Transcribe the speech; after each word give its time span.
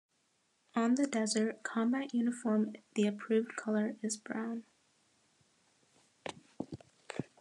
On 0.75 0.95
the 0.95 1.05
desert 1.05 1.61
combat 1.61 2.11
uniform 2.11 2.73
the 2.95 3.05
approved 3.05 3.55
color 3.55 3.97
is 4.01 4.17
brown. 4.17 4.63